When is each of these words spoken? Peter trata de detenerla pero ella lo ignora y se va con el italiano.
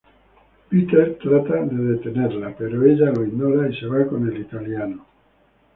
Peter 0.69 1.11
trata 1.21 1.61
de 1.63 1.85
detenerla 1.93 2.55
pero 2.57 2.83
ella 2.83 3.11
lo 3.11 3.23
ignora 3.23 3.69
y 3.69 3.75
se 3.79 3.85
va 3.85 4.07
con 4.07 4.27
el 4.27 4.41
italiano. 4.41 5.05